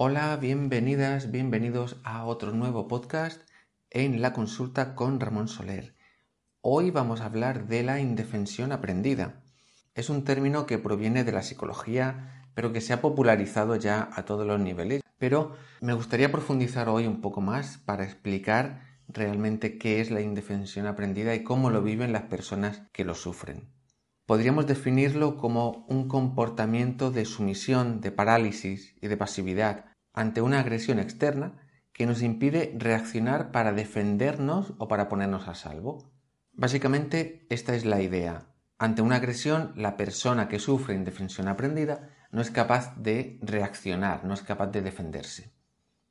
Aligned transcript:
Hola, 0.00 0.36
bienvenidas, 0.36 1.32
bienvenidos 1.32 1.96
a 2.04 2.24
otro 2.24 2.52
nuevo 2.52 2.86
podcast 2.86 3.42
en 3.90 4.22
la 4.22 4.32
consulta 4.32 4.94
con 4.94 5.18
Ramón 5.18 5.48
Soler. 5.48 5.96
Hoy 6.60 6.92
vamos 6.92 7.20
a 7.20 7.24
hablar 7.24 7.66
de 7.66 7.82
la 7.82 7.98
indefensión 7.98 8.70
aprendida. 8.70 9.42
Es 9.96 10.08
un 10.08 10.22
término 10.22 10.66
que 10.66 10.78
proviene 10.78 11.24
de 11.24 11.32
la 11.32 11.42
psicología, 11.42 12.44
pero 12.54 12.72
que 12.72 12.80
se 12.80 12.92
ha 12.92 13.00
popularizado 13.00 13.74
ya 13.74 14.08
a 14.14 14.24
todos 14.24 14.46
los 14.46 14.60
niveles. 14.60 15.02
Pero 15.18 15.56
me 15.80 15.94
gustaría 15.94 16.30
profundizar 16.30 16.88
hoy 16.88 17.08
un 17.08 17.20
poco 17.20 17.40
más 17.40 17.78
para 17.78 18.04
explicar 18.04 19.00
realmente 19.08 19.78
qué 19.78 20.00
es 20.00 20.12
la 20.12 20.20
indefensión 20.20 20.86
aprendida 20.86 21.34
y 21.34 21.42
cómo 21.42 21.70
lo 21.70 21.82
viven 21.82 22.12
las 22.12 22.22
personas 22.22 22.82
que 22.92 23.04
lo 23.04 23.16
sufren. 23.16 23.72
Podríamos 24.28 24.66
definirlo 24.66 25.38
como 25.38 25.86
un 25.88 26.06
comportamiento 26.06 27.10
de 27.10 27.24
sumisión, 27.24 28.02
de 28.02 28.12
parálisis 28.12 28.94
y 29.00 29.08
de 29.08 29.16
pasividad 29.16 29.86
ante 30.12 30.42
una 30.42 30.60
agresión 30.60 30.98
externa 30.98 31.66
que 31.94 32.04
nos 32.04 32.20
impide 32.20 32.74
reaccionar 32.76 33.52
para 33.52 33.72
defendernos 33.72 34.74
o 34.76 34.86
para 34.86 35.08
ponernos 35.08 35.48
a 35.48 35.54
salvo. 35.54 36.12
Básicamente, 36.52 37.46
esta 37.48 37.74
es 37.74 37.86
la 37.86 38.02
idea. 38.02 38.52
Ante 38.76 39.00
una 39.00 39.16
agresión, 39.16 39.72
la 39.76 39.96
persona 39.96 40.46
que 40.46 40.58
sufre 40.58 40.94
indefensión 40.94 41.48
aprendida 41.48 42.10
no 42.30 42.42
es 42.42 42.50
capaz 42.50 42.94
de 42.98 43.38
reaccionar, 43.40 44.26
no 44.26 44.34
es 44.34 44.42
capaz 44.42 44.66
de 44.66 44.82
defenderse. 44.82 45.54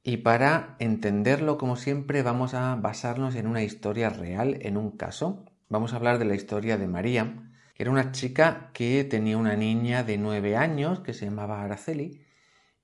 Y 0.01 0.17
para 0.17 0.75
entenderlo, 0.79 1.59
como 1.59 1.75
siempre, 1.75 2.23
vamos 2.23 2.55
a 2.55 2.73
basarnos 2.77 3.35
en 3.35 3.45
una 3.45 3.61
historia 3.61 4.09
real, 4.09 4.57
en 4.61 4.75
un 4.75 4.97
caso. 4.97 5.45
Vamos 5.69 5.93
a 5.93 5.97
hablar 5.97 6.17
de 6.17 6.25
la 6.25 6.33
historia 6.33 6.79
de 6.79 6.87
María, 6.87 7.43
era 7.77 7.91
una 7.91 8.11
chica 8.11 8.71
que 8.73 9.03
tenía 9.03 9.37
una 9.37 9.55
niña 9.55 10.03
de 10.03 10.17
nueve 10.17 10.55
años 10.55 11.01
que 11.01 11.13
se 11.13 11.25
llamaba 11.25 11.61
Araceli 11.61 12.21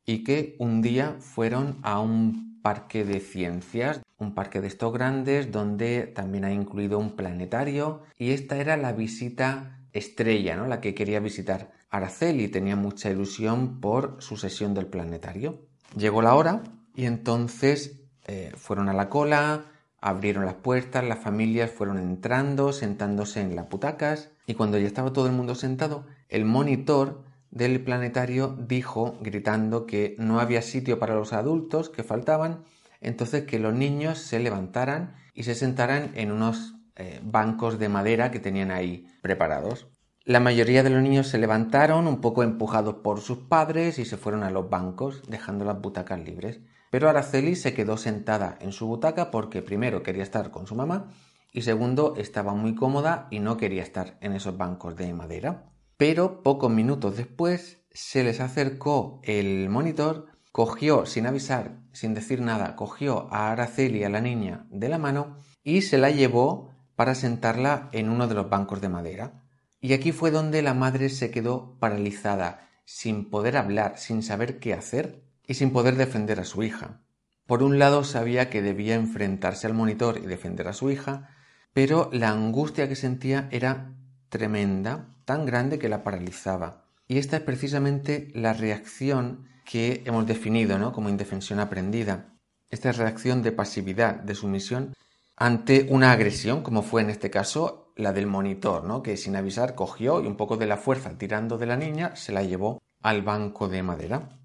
y 0.05 0.23
que 0.23 0.55
un 0.59 0.81
día 0.81 1.17
fueron 1.19 1.79
a 1.81 1.99
un 1.99 2.61
parque 2.61 3.03
de 3.03 3.19
ciencias, 3.19 4.01
un 4.19 4.35
parque 4.35 4.61
de 4.61 4.67
estos 4.67 4.93
grandes 4.93 5.51
donde 5.51 6.07
también 6.07 6.45
ha 6.45 6.53
incluido 6.53 6.99
un 6.99 7.15
planetario 7.15 8.03
y 8.17 8.31
esta 8.31 8.57
era 8.57 8.77
la 8.77 8.93
visita 8.93 9.79
estrella, 9.91 10.55
¿no? 10.55 10.67
La 10.67 10.79
que 10.79 10.93
quería 10.93 11.19
visitar 11.19 11.71
Araceli, 11.89 12.47
tenía 12.47 12.75
mucha 12.75 13.09
ilusión 13.09 13.79
por 13.79 14.17
su 14.19 14.37
sesión 14.37 14.73
del 14.73 14.87
planetario. 14.87 15.67
Llegó 15.95 16.21
la 16.21 16.35
hora 16.35 16.63
y 16.95 17.05
entonces 17.05 17.99
eh, 18.25 18.51
fueron 18.55 18.89
a 18.89 18.93
la 18.93 19.09
cola, 19.09 19.65
abrieron 20.03 20.45
las 20.45 20.55
puertas, 20.55 21.03
las 21.03 21.19
familias 21.19 21.71
fueron 21.71 21.97
entrando, 21.97 22.73
sentándose 22.73 23.39
en 23.39 23.55
las 23.55 23.69
butacas 23.69 24.31
y 24.45 24.55
cuando 24.55 24.77
ya 24.77 24.85
estaba 24.85 25.13
todo 25.13 25.27
el 25.27 25.31
mundo 25.31 25.55
sentado, 25.55 26.05
el 26.27 26.43
monitor 26.43 27.23
del 27.51 27.81
planetario 27.81 28.57
dijo, 28.67 29.17
gritando, 29.21 29.85
que 29.85 30.15
no 30.19 30.41
había 30.41 30.61
sitio 30.61 30.99
para 30.99 31.15
los 31.15 31.31
adultos 31.31 31.89
que 31.89 32.03
faltaban, 32.03 32.63
entonces 32.99 33.45
que 33.45 33.59
los 33.59 33.73
niños 33.73 34.17
se 34.17 34.39
levantaran 34.39 35.15
y 35.33 35.43
se 35.43 35.55
sentaran 35.55 36.11
en 36.15 36.33
unos 36.33 36.75
eh, 36.97 37.21
bancos 37.23 37.79
de 37.79 37.87
madera 37.87 38.29
que 38.29 38.39
tenían 38.39 38.71
ahí 38.71 39.07
preparados. 39.21 39.87
La 40.25 40.41
mayoría 40.41 40.83
de 40.83 40.89
los 40.89 41.01
niños 41.01 41.27
se 41.27 41.37
levantaron 41.37 42.07
un 42.07 42.19
poco 42.19 42.43
empujados 42.43 42.95
por 42.95 43.21
sus 43.21 43.37
padres 43.37 43.99
y 43.99 44.05
se 44.05 44.17
fueron 44.17 44.43
a 44.43 44.51
los 44.51 44.69
bancos, 44.69 45.21
dejando 45.29 45.63
las 45.63 45.79
butacas 45.79 46.19
libres. 46.19 46.59
Pero 46.93 47.09
Araceli 47.09 47.55
se 47.55 47.73
quedó 47.73 47.97
sentada 47.97 48.55
en 48.61 48.71
su 48.71 48.85
butaca 48.85 49.31
porque 49.31 49.63
primero 49.63 50.03
quería 50.03 50.21
estar 50.21 50.51
con 50.51 50.67
su 50.67 50.75
mamá 50.75 51.09
y 51.51 51.63
segundo, 51.63 52.13
estaba 52.17 52.53
muy 52.53 52.75
cómoda 52.75 53.27
y 53.31 53.39
no 53.39 53.57
quería 53.57 53.81
estar 53.81 54.19
en 54.21 54.33
esos 54.33 54.57
bancos 54.57 54.95
de 54.95 55.11
madera. 55.11 55.71
Pero 55.97 56.43
pocos 56.43 56.69
minutos 56.69 57.17
después 57.17 57.79
se 57.89 58.23
les 58.23 58.39
acercó 58.39 59.21
el 59.23 59.69
monitor, 59.69 60.27
cogió 60.51 61.07
sin 61.07 61.25
avisar, 61.25 61.79
sin 61.93 62.13
decir 62.13 62.41
nada, 62.41 62.75
cogió 62.75 63.27
a 63.33 63.51
Araceli, 63.51 64.03
a 64.03 64.09
la 64.09 64.21
niña, 64.21 64.67
de 64.69 64.87
la 64.87 64.99
mano 64.99 65.37
y 65.63 65.81
se 65.81 65.97
la 65.97 66.11
llevó 66.11 66.69
para 66.95 67.15
sentarla 67.15 67.89
en 67.91 68.11
uno 68.11 68.27
de 68.27 68.35
los 68.35 68.51
bancos 68.51 68.81
de 68.81 68.89
madera. 68.89 69.41
Y 69.81 69.93
aquí 69.93 70.11
fue 70.11 70.29
donde 70.29 70.61
la 70.61 70.75
madre 70.75 71.09
se 71.09 71.31
quedó 71.31 71.75
paralizada, 71.79 72.69
sin 72.85 73.31
poder 73.31 73.57
hablar, 73.57 73.97
sin 73.97 74.21
saber 74.21 74.59
qué 74.59 74.75
hacer 74.75 75.23
y 75.53 75.55
sin 75.55 75.69
poder 75.69 75.97
defender 75.97 76.39
a 76.39 76.45
su 76.45 76.63
hija. 76.63 77.03
Por 77.45 77.61
un 77.61 77.77
lado 77.77 78.03
sabía 78.03 78.49
que 78.49 78.63
debía 78.63 78.95
enfrentarse 78.95 79.67
al 79.67 79.75
monitor 79.75 80.17
y 80.17 80.25
defender 80.25 80.67
a 80.67 80.73
su 80.73 80.89
hija, 80.89 81.29
pero 81.73 82.09
la 82.11 82.31
angustia 82.31 82.89
que 82.89 82.95
sentía 82.95 83.49
era 83.51 83.93
tremenda, 84.29 85.13
tan 85.25 85.45
grande 85.45 85.77
que 85.77 85.89
la 85.89 86.03
paralizaba. 86.03 86.87
Y 87.07 87.19
esta 87.19 87.37
es 87.37 87.43
precisamente 87.43 88.29
la 88.33 88.53
reacción 88.53 89.47
que 89.63 90.01
hemos 90.07 90.25
definido 90.25 90.79
¿no? 90.79 90.91
como 90.91 91.09
indefensión 91.09 91.59
aprendida. 91.59 92.33
Esta 92.71 92.91
reacción 92.91 93.43
de 93.43 93.51
pasividad, 93.51 94.15
de 94.15 94.33
sumisión 94.33 94.95
ante 95.35 95.85
una 95.87 96.13
agresión, 96.13 96.63
como 96.63 96.81
fue 96.81 97.03
en 97.03 97.11
este 97.11 97.29
caso 97.29 97.93
la 97.95 98.11
del 98.11 98.25
monitor, 98.25 98.85
¿no? 98.85 99.03
que 99.03 99.17
sin 99.17 99.35
avisar 99.35 99.75
cogió 99.75 100.19
y 100.19 100.25
un 100.25 100.35
poco 100.35 100.57
de 100.57 100.65
la 100.65 100.77
fuerza 100.77 101.15
tirando 101.15 101.59
de 101.59 101.67
la 101.67 101.77
niña 101.77 102.15
se 102.15 102.31
la 102.31 102.41
llevó 102.41 102.81
al 103.03 103.21
banco 103.21 103.69
de 103.69 103.83
madera. 103.83 104.39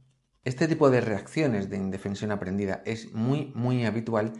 Este 0.48 0.66
tipo 0.66 0.88
de 0.88 1.02
reacciones 1.02 1.68
de 1.68 1.76
indefensión 1.76 2.30
aprendida 2.30 2.80
es 2.86 3.12
muy, 3.12 3.52
muy 3.54 3.84
habitual 3.84 4.32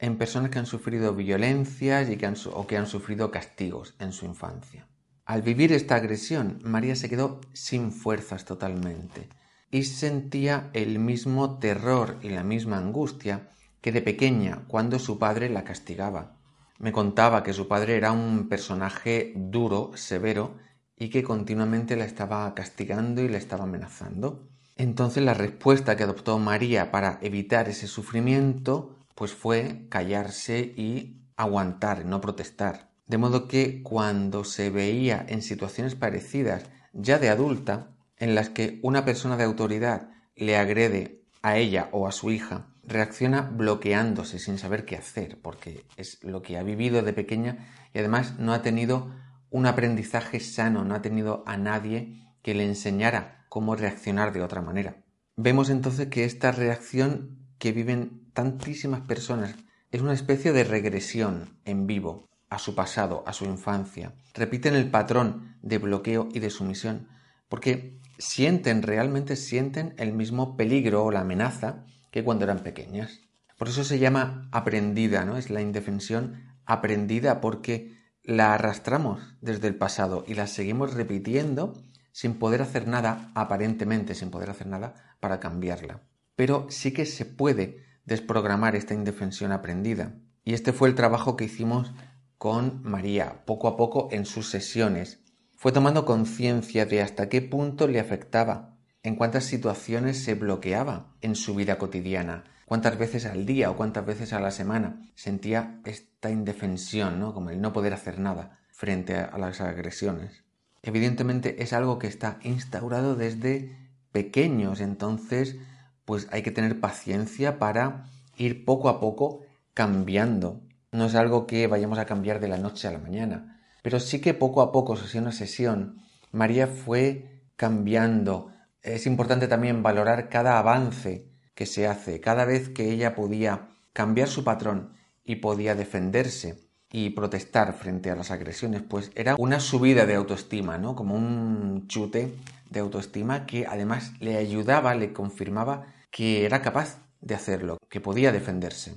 en 0.00 0.18
personas 0.18 0.50
que 0.50 0.58
han 0.58 0.66
sufrido 0.66 1.14
violencias 1.14 2.10
y 2.10 2.16
que 2.16 2.26
han, 2.26 2.34
o 2.52 2.66
que 2.66 2.76
han 2.76 2.88
sufrido 2.88 3.30
castigos 3.30 3.94
en 4.00 4.10
su 4.10 4.26
infancia. 4.26 4.88
Al 5.24 5.42
vivir 5.42 5.72
esta 5.72 5.94
agresión, 5.94 6.58
María 6.64 6.96
se 6.96 7.08
quedó 7.08 7.40
sin 7.52 7.92
fuerzas 7.92 8.44
totalmente 8.44 9.28
y 9.70 9.84
sentía 9.84 10.70
el 10.72 10.98
mismo 10.98 11.60
terror 11.60 12.18
y 12.20 12.30
la 12.30 12.42
misma 12.42 12.78
angustia 12.78 13.48
que 13.80 13.92
de 13.92 14.02
pequeña 14.02 14.64
cuando 14.66 14.98
su 14.98 15.20
padre 15.20 15.50
la 15.50 15.62
castigaba. 15.62 16.36
Me 16.80 16.90
contaba 16.90 17.44
que 17.44 17.52
su 17.52 17.68
padre 17.68 17.96
era 17.96 18.10
un 18.10 18.48
personaje 18.48 19.32
duro, 19.36 19.92
severo, 19.94 20.56
y 20.96 21.10
que 21.10 21.22
continuamente 21.22 21.94
la 21.94 22.06
estaba 22.06 22.52
castigando 22.56 23.22
y 23.22 23.28
la 23.28 23.38
estaba 23.38 23.62
amenazando. 23.62 24.50
Entonces 24.76 25.22
la 25.22 25.34
respuesta 25.34 25.96
que 25.96 26.02
adoptó 26.02 26.38
María 26.38 26.90
para 26.90 27.18
evitar 27.22 27.68
ese 27.68 27.86
sufrimiento 27.86 28.98
pues 29.14 29.32
fue 29.32 29.86
callarse 29.88 30.60
y 30.76 31.20
aguantar, 31.36 32.04
no 32.04 32.20
protestar. 32.20 32.90
De 33.06 33.18
modo 33.18 33.46
que 33.48 33.82
cuando 33.82 34.44
se 34.44 34.70
veía 34.70 35.24
en 35.28 35.42
situaciones 35.42 35.94
parecidas 35.94 36.64
ya 36.92 37.18
de 37.18 37.28
adulta, 37.28 37.90
en 38.18 38.34
las 38.34 38.48
que 38.48 38.80
una 38.82 39.04
persona 39.04 39.36
de 39.36 39.44
autoridad 39.44 40.10
le 40.36 40.56
agrede 40.56 41.22
a 41.42 41.56
ella 41.58 41.88
o 41.92 42.08
a 42.08 42.12
su 42.12 42.30
hija, 42.30 42.68
reacciona 42.82 43.42
bloqueándose 43.42 44.38
sin 44.38 44.58
saber 44.58 44.84
qué 44.84 44.96
hacer, 44.96 45.38
porque 45.40 45.84
es 45.96 46.22
lo 46.22 46.42
que 46.42 46.56
ha 46.56 46.62
vivido 46.62 47.02
de 47.02 47.12
pequeña 47.12 47.68
y 47.92 47.98
además 47.98 48.38
no 48.38 48.52
ha 48.52 48.62
tenido 48.62 49.10
un 49.50 49.66
aprendizaje 49.66 50.40
sano, 50.40 50.84
no 50.84 50.94
ha 50.94 51.02
tenido 51.02 51.44
a 51.46 51.56
nadie 51.56 52.26
que 52.42 52.54
le 52.54 52.64
enseñara 52.64 53.43
cómo 53.54 53.76
reaccionar 53.76 54.32
de 54.32 54.42
otra 54.42 54.60
manera. 54.62 54.96
Vemos 55.36 55.70
entonces 55.70 56.08
que 56.08 56.24
esta 56.24 56.50
reacción 56.50 57.38
que 57.60 57.70
viven 57.70 58.28
tantísimas 58.32 59.02
personas. 59.02 59.54
Es 59.92 60.00
una 60.00 60.12
especie 60.12 60.52
de 60.52 60.64
regresión 60.64 61.60
en 61.64 61.86
vivo 61.86 62.28
a 62.50 62.58
su 62.58 62.74
pasado, 62.74 63.22
a 63.28 63.32
su 63.32 63.44
infancia. 63.44 64.16
Repiten 64.34 64.74
el 64.74 64.90
patrón 64.90 65.56
de 65.62 65.78
bloqueo 65.78 66.28
y 66.32 66.40
de 66.40 66.50
sumisión 66.50 67.06
porque 67.48 68.00
sienten, 68.18 68.82
realmente 68.82 69.36
sienten 69.36 69.94
el 69.98 70.12
mismo 70.12 70.56
peligro 70.56 71.04
o 71.04 71.12
la 71.12 71.20
amenaza 71.20 71.84
que 72.10 72.24
cuando 72.24 72.46
eran 72.46 72.64
pequeñas. 72.64 73.20
Por 73.56 73.68
eso 73.68 73.84
se 73.84 74.00
llama 74.00 74.48
aprendida, 74.50 75.24
¿no? 75.24 75.36
Es 75.36 75.48
la 75.48 75.62
indefensión 75.62 76.42
aprendida 76.66 77.40
porque 77.40 77.96
la 78.24 78.52
arrastramos 78.52 79.36
desde 79.40 79.68
el 79.68 79.76
pasado 79.76 80.24
y 80.26 80.34
la 80.34 80.48
seguimos 80.48 80.94
repitiendo 80.94 81.74
sin 82.14 82.34
poder 82.38 82.62
hacer 82.62 82.86
nada, 82.86 83.32
aparentemente 83.34 84.14
sin 84.14 84.30
poder 84.30 84.48
hacer 84.48 84.68
nada, 84.68 84.94
para 85.18 85.40
cambiarla. 85.40 86.02
Pero 86.36 86.68
sí 86.70 86.92
que 86.92 87.06
se 87.06 87.24
puede 87.24 87.84
desprogramar 88.04 88.76
esta 88.76 88.94
indefensión 88.94 89.50
aprendida. 89.50 90.14
Y 90.44 90.54
este 90.54 90.72
fue 90.72 90.88
el 90.88 90.94
trabajo 90.94 91.36
que 91.36 91.46
hicimos 91.46 91.92
con 92.38 92.82
María, 92.84 93.44
poco 93.46 93.66
a 93.66 93.76
poco 93.76 94.10
en 94.12 94.26
sus 94.26 94.48
sesiones. 94.48 95.24
Fue 95.56 95.72
tomando 95.72 96.04
conciencia 96.04 96.86
de 96.86 97.02
hasta 97.02 97.28
qué 97.28 97.42
punto 97.42 97.88
le 97.88 97.98
afectaba, 97.98 98.78
en 99.02 99.16
cuántas 99.16 99.42
situaciones 99.42 100.22
se 100.22 100.34
bloqueaba 100.34 101.16
en 101.20 101.34
su 101.34 101.56
vida 101.56 101.78
cotidiana, 101.78 102.44
cuántas 102.64 102.96
veces 102.96 103.26
al 103.26 103.44
día 103.44 103.72
o 103.72 103.76
cuántas 103.76 104.06
veces 104.06 104.32
a 104.32 104.38
la 104.38 104.52
semana 104.52 105.10
sentía 105.16 105.80
esta 105.84 106.30
indefensión, 106.30 107.18
¿no? 107.18 107.34
como 107.34 107.50
el 107.50 107.60
no 107.60 107.72
poder 107.72 107.92
hacer 107.92 108.20
nada 108.20 108.60
frente 108.70 109.16
a 109.16 109.36
las 109.36 109.60
agresiones. 109.60 110.44
Evidentemente 110.86 111.62
es 111.62 111.72
algo 111.72 111.98
que 111.98 112.06
está 112.06 112.38
instaurado 112.42 113.16
desde 113.16 113.74
pequeños, 114.12 114.82
entonces 114.82 115.56
pues 116.04 116.28
hay 116.30 116.42
que 116.42 116.50
tener 116.50 116.78
paciencia 116.78 117.58
para 117.58 118.04
ir 118.36 118.66
poco 118.66 118.90
a 118.90 119.00
poco 119.00 119.40
cambiando. 119.72 120.60
No 120.92 121.06
es 121.06 121.14
algo 121.14 121.46
que 121.46 121.66
vayamos 121.68 121.98
a 121.98 122.04
cambiar 122.04 122.38
de 122.38 122.48
la 122.48 122.58
noche 122.58 122.86
a 122.86 122.90
la 122.90 122.98
mañana, 122.98 123.62
pero 123.82 123.98
sí 123.98 124.20
que 124.20 124.34
poco 124.34 124.60
a 124.60 124.72
poco, 124.72 124.94
sesión 124.94 125.26
a 125.26 125.32
sesión, 125.32 126.02
María 126.32 126.66
fue 126.66 127.46
cambiando. 127.56 128.52
Es 128.82 129.06
importante 129.06 129.48
también 129.48 129.82
valorar 129.82 130.28
cada 130.28 130.58
avance, 130.58 131.30
que 131.54 131.64
se 131.64 131.86
hace 131.86 132.20
cada 132.20 132.44
vez 132.44 132.68
que 132.68 132.90
ella 132.90 133.14
podía 133.14 133.70
cambiar 133.94 134.28
su 134.28 134.44
patrón 134.44 134.92
y 135.24 135.36
podía 135.36 135.74
defenderse 135.74 136.63
y 136.96 137.10
protestar 137.10 137.72
frente 137.72 138.12
a 138.12 138.14
las 138.14 138.30
agresiones, 138.30 138.80
pues 138.88 139.10
era 139.16 139.34
una 139.36 139.58
subida 139.58 140.06
de 140.06 140.14
autoestima, 140.14 140.78
¿no? 140.78 140.94
Como 140.94 141.16
un 141.16 141.88
chute 141.88 142.36
de 142.70 142.78
autoestima 142.78 143.46
que 143.46 143.66
además 143.66 144.12
le 144.20 144.36
ayudaba, 144.36 144.94
le 144.94 145.12
confirmaba 145.12 145.86
que 146.12 146.44
era 146.44 146.62
capaz 146.62 147.00
de 147.20 147.34
hacerlo, 147.34 147.78
que 147.88 148.00
podía 148.00 148.30
defenderse. 148.30 148.94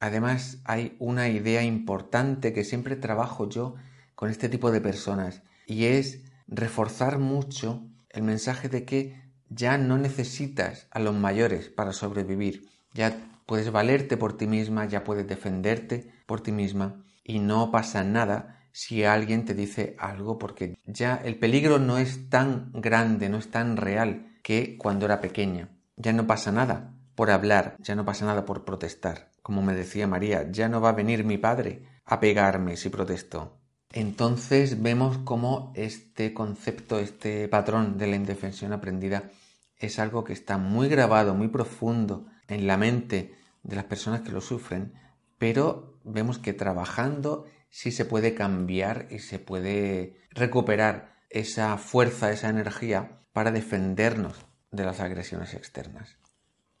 Además, 0.00 0.56
hay 0.64 0.96
una 0.98 1.28
idea 1.28 1.62
importante 1.62 2.54
que 2.54 2.64
siempre 2.64 2.96
trabajo 2.96 3.46
yo 3.46 3.74
con 4.14 4.30
este 4.30 4.48
tipo 4.48 4.70
de 4.70 4.80
personas 4.80 5.42
y 5.66 5.84
es 5.84 6.22
reforzar 6.48 7.18
mucho 7.18 7.82
el 8.08 8.22
mensaje 8.22 8.70
de 8.70 8.86
que 8.86 9.20
ya 9.50 9.76
no 9.76 9.98
necesitas 9.98 10.86
a 10.90 10.98
los 10.98 11.14
mayores 11.14 11.68
para 11.68 11.92
sobrevivir, 11.92 12.70
ya 12.94 13.14
puedes 13.44 13.70
valerte 13.70 14.16
por 14.16 14.34
ti 14.34 14.46
misma, 14.46 14.86
ya 14.86 15.04
puedes 15.04 15.28
defenderte 15.28 16.10
por 16.24 16.40
ti 16.40 16.50
misma 16.50 17.04
y 17.24 17.40
no 17.40 17.70
pasa 17.70 18.04
nada 18.04 18.60
si 18.70 19.04
alguien 19.04 19.44
te 19.44 19.54
dice 19.54 19.96
algo 19.98 20.38
porque 20.38 20.76
ya 20.84 21.16
el 21.24 21.38
peligro 21.38 21.78
no 21.78 21.98
es 21.98 22.28
tan 22.28 22.70
grande, 22.72 23.28
no 23.28 23.38
es 23.38 23.50
tan 23.50 23.76
real 23.76 24.38
que 24.42 24.76
cuando 24.76 25.06
era 25.06 25.20
pequeña. 25.20 25.70
Ya 25.96 26.12
no 26.12 26.26
pasa 26.26 26.52
nada 26.52 26.92
por 27.14 27.30
hablar, 27.30 27.76
ya 27.78 27.94
no 27.94 28.04
pasa 28.04 28.26
nada 28.26 28.44
por 28.44 28.64
protestar. 28.64 29.30
Como 29.42 29.62
me 29.62 29.74
decía 29.74 30.06
María, 30.06 30.50
ya 30.50 30.68
no 30.68 30.80
va 30.80 30.90
a 30.90 30.94
venir 30.94 31.24
mi 31.24 31.38
padre 31.38 31.84
a 32.04 32.20
pegarme 32.20 32.76
si 32.76 32.90
protesto. 32.90 33.58
Entonces 33.92 34.82
vemos 34.82 35.18
cómo 35.18 35.72
este 35.76 36.34
concepto, 36.34 36.98
este 36.98 37.46
patrón 37.48 37.96
de 37.96 38.08
la 38.08 38.16
indefensión 38.16 38.72
aprendida 38.72 39.30
es 39.78 40.00
algo 40.00 40.24
que 40.24 40.32
está 40.32 40.58
muy 40.58 40.88
grabado, 40.88 41.34
muy 41.34 41.48
profundo 41.48 42.26
en 42.48 42.66
la 42.66 42.76
mente 42.76 43.34
de 43.62 43.76
las 43.76 43.84
personas 43.84 44.22
que 44.22 44.32
lo 44.32 44.40
sufren, 44.40 44.94
pero 45.38 45.93
vemos 46.04 46.38
que 46.38 46.52
trabajando 46.52 47.46
sí 47.70 47.90
se 47.90 48.04
puede 48.04 48.34
cambiar 48.34 49.08
y 49.10 49.18
se 49.18 49.38
puede 49.38 50.20
recuperar 50.30 51.16
esa 51.30 51.76
fuerza, 51.78 52.30
esa 52.30 52.48
energía 52.48 53.20
para 53.32 53.50
defendernos 53.50 54.46
de 54.70 54.84
las 54.84 55.00
agresiones 55.00 55.54
externas. 55.54 56.18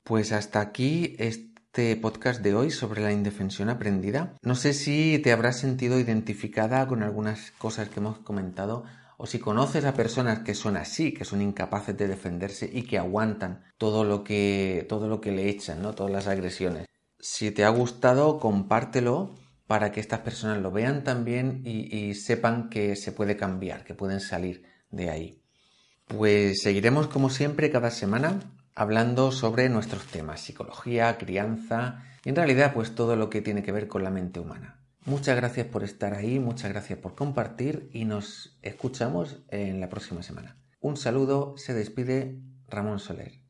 Pues 0.04 0.32
hasta 0.32 0.60
aquí 0.60 1.16
este 1.18 1.96
podcast 1.96 2.42
de 2.42 2.54
hoy 2.54 2.70
sobre 2.70 3.02
la 3.02 3.12
indefensión 3.12 3.70
aprendida. 3.70 4.36
No 4.42 4.54
sé 4.54 4.72
si 4.72 5.18
te 5.18 5.32
habrás 5.32 5.58
sentido 5.58 5.98
identificada 5.98 6.86
con 6.86 7.02
algunas 7.02 7.50
cosas 7.52 7.88
que 7.88 8.00
hemos 8.00 8.18
comentado 8.18 8.84
o 9.16 9.26
si 9.26 9.38
conoces 9.38 9.84
a 9.84 9.94
personas 9.94 10.40
que 10.40 10.54
son 10.54 10.76
así, 10.76 11.12
que 11.12 11.24
son 11.24 11.40
incapaces 11.40 11.96
de 11.96 12.08
defenderse 12.08 12.68
y 12.72 12.82
que 12.82 12.98
aguantan 12.98 13.64
todo 13.78 14.04
lo 14.04 14.22
que 14.22 14.86
todo 14.88 15.08
lo 15.08 15.20
que 15.20 15.32
le 15.32 15.48
echan, 15.48 15.82
¿no? 15.82 15.94
Todas 15.94 16.12
las 16.12 16.26
agresiones. 16.26 16.86
Si 17.26 17.50
te 17.50 17.64
ha 17.64 17.70
gustado, 17.70 18.38
compártelo 18.38 19.34
para 19.66 19.92
que 19.92 20.00
estas 20.00 20.20
personas 20.20 20.60
lo 20.60 20.70
vean 20.70 21.04
también 21.04 21.62
y, 21.64 22.12
sepan 22.16 22.68
que 22.68 22.96
se 22.96 23.12
puede 23.12 23.34
cambiar, 23.34 23.82
que 23.82 23.94
pueden 23.94 24.20
salir 24.20 24.64
de 24.90 25.08
ahí. 25.08 25.42
Pues 26.06 26.60
seguiremos 26.60 27.08
como 27.08 27.30
siempre 27.30 27.70
cada 27.70 27.90
semana 27.90 28.40
hablando 28.74 29.32
sobre 29.32 29.70
nuestros 29.70 30.04
temas, 30.04 30.42
psicología, 30.42 31.16
crianza 31.16 32.04
y 32.26 32.28
en 32.28 32.36
realidad 32.36 32.74
pues 32.74 32.94
todo 32.94 33.16
lo 33.16 33.30
que 33.30 33.40
tiene 33.40 33.62
que 33.62 33.72
ver 33.72 33.88
con 33.88 34.04
la 34.04 34.10
mente 34.10 34.38
humana. 34.38 34.84
Muchas 35.06 35.34
gracias 35.34 35.66
por 35.66 35.82
estar 35.82 36.12
ahí, 36.12 36.38
muchas 36.38 36.72
gracias 36.72 36.98
por 36.98 37.14
compartir 37.14 37.88
y 37.94 38.04
nos 38.04 38.58
escuchamos 38.60 39.38
en 39.48 39.80
la 39.80 39.88
próxima 39.88 40.22
semana. 40.22 40.58
Un 40.78 40.98
saludo, 40.98 41.54
se 41.56 41.72
despide 41.72 42.38
Ramón 42.68 42.98
Soler. 42.98 43.43